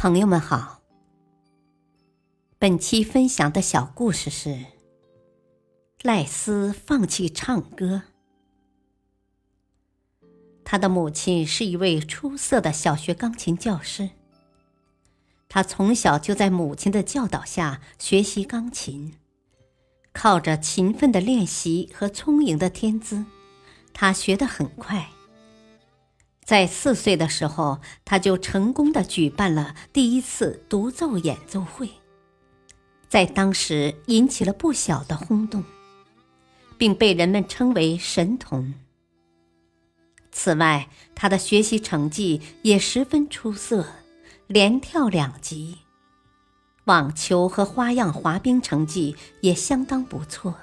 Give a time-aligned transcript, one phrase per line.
[0.00, 0.80] 朋友们好，
[2.56, 4.56] 本期分享的小故事是
[6.02, 8.02] 赖斯放弃唱歌。
[10.64, 14.10] 他的母亲是一位出色的小学钢琴教师，
[15.48, 19.14] 他从小就在母亲的教导下学习钢琴，
[20.12, 23.24] 靠着勤奋的练习和聪颖的天资，
[23.92, 25.08] 他学得很快。
[26.48, 31.90] 在四岁的时候，他就成功的举办了第一次独奏演奏会，
[33.06, 35.62] 在当时引起了不小的轰动，
[36.78, 38.72] 并被人们称为神童。
[40.32, 43.84] 此外，他的学习成绩也十分出色，
[44.46, 45.76] 连跳两级，
[46.84, 50.54] 网球和花样滑冰成绩也相当不错。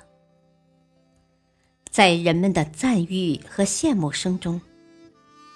[1.92, 4.60] 在人们的赞誉和羡慕声中。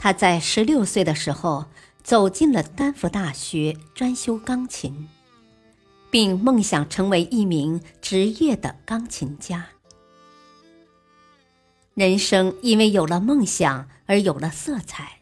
[0.02, 1.66] 他在十六岁的时候
[2.02, 5.10] 走进了丹佛大学专修钢琴，
[6.10, 9.68] 并梦想成为一名职业的钢琴家。
[11.96, 15.20] 人生因为有了梦想而有了色彩，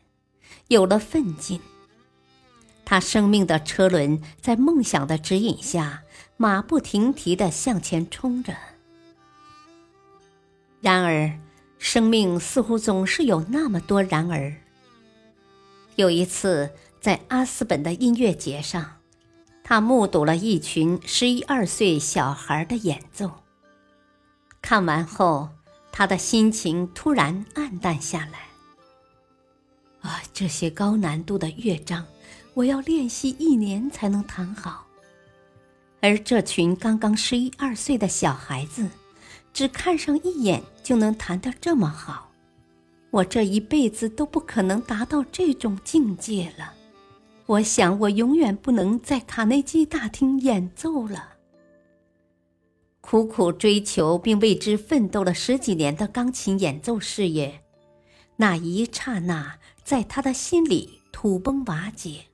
[0.67, 1.59] 有了奋进。
[2.85, 6.03] 他生命的车轮在梦想的指引下
[6.37, 8.55] 马不停蹄的向前冲着。
[10.81, 11.39] 然而，
[11.79, 14.55] 生命似乎总是有那么多然而。
[15.97, 16.69] 有一次，
[17.01, 18.97] 在阿斯本的音乐节上，
[19.63, 23.31] 他目睹了一群十一二岁小孩的演奏。
[24.61, 25.49] 看完后，
[25.91, 28.47] 他的心情突然暗淡下来。
[30.07, 32.05] 啊，这些高难度的乐章，
[32.53, 34.85] 我要练习一年才能弹好，
[35.99, 38.87] 而这群刚刚十一二岁的小孩子，
[39.51, 42.26] 只看上一眼就能弹得这么好。
[43.09, 46.73] 我这一辈子都不可能达到这种境界了，
[47.45, 51.33] 我想我永远不能在卡内基大厅演奏了。
[52.99, 57.63] 苦苦追求并为之奋斗了十几年的钢琴演奏事业，
[58.35, 62.25] 那一刹那在他的心里土崩瓦解。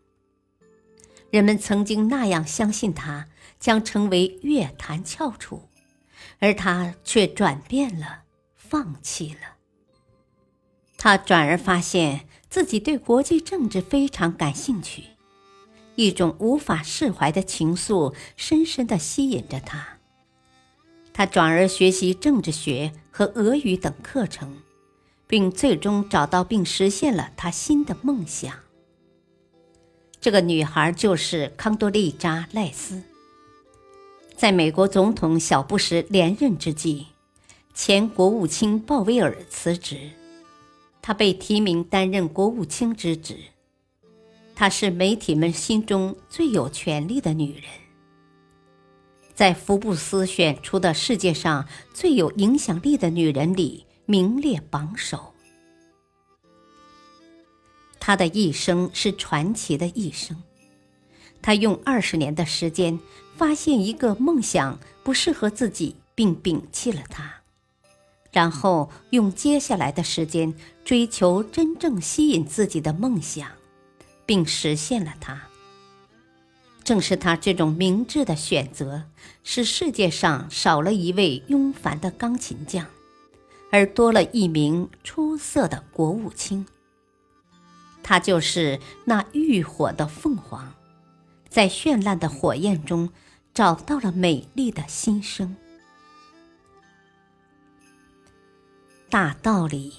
[1.29, 3.27] 人们曾经那样相信他
[3.59, 5.69] 将成为乐坛翘楚，
[6.39, 8.23] 而他却转变了，
[8.55, 9.52] 放弃了。
[11.03, 15.03] 他转而发现自己对国际政治非常感兴趣，
[15.95, 19.97] 一种无法释怀的情愫深深地吸引着他。
[21.11, 24.61] 他转而学习政治学和俄语等课程，
[25.27, 28.53] 并最终找到并实现了他新的梦想。
[30.21, 33.03] 这个女孩就是康多利扎·赖斯。
[34.37, 37.07] 在美国总统小布什连任之际，
[37.73, 40.11] 前国务卿鲍威尔辞职。
[41.03, 43.37] 她被提名担任国务卿之职，
[44.55, 47.63] 她是媒体们心中最有权力的女人，
[49.35, 55.33] 在福布斯选出的世界上最有影响力的女人里名列榜首。
[57.99, 60.41] 她的一生是传奇的一生，
[61.41, 62.97] 她用二十年的时间
[63.35, 67.42] 发现一个梦想不适合自己，并摒弃了它。
[68.33, 73.47] 然后用接下来的时间追求真正吸引自己的梦想，
[74.25, 75.43] 并实现了它。
[76.83, 79.03] 正是他这种明智的选择，
[79.43, 82.87] 使世界上少了一位庸凡的钢琴匠，
[83.71, 86.65] 而多了一名出色的国务卿。
[88.01, 90.73] 他就是那浴火的凤凰，
[91.47, 93.09] 在绚烂的火焰中
[93.53, 95.55] 找到了美丽的新生。
[99.13, 99.93] 大道理，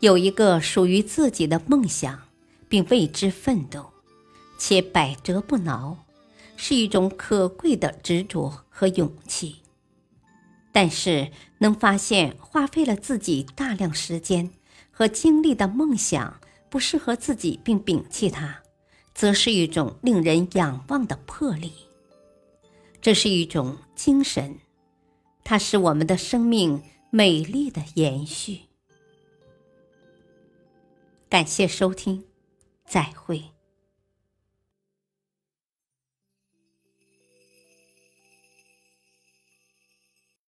[0.00, 2.20] 有一个属于自己的梦想，
[2.68, 3.92] 并为之奋斗，
[4.58, 5.98] 且百折不挠，
[6.56, 9.58] 是一种可贵的执着和勇气。
[10.72, 14.50] 但是，能发现花费了自己大量时间
[14.90, 18.62] 和精力的梦想不适合自己，并摒弃它，
[19.14, 21.72] 则是一种令人仰望的魄力。
[23.00, 24.58] 这是一种精神，
[25.44, 26.82] 它使我们的生命。
[27.16, 28.64] 美丽的延续。
[31.30, 32.26] 感谢收听，
[32.84, 33.55] 再会。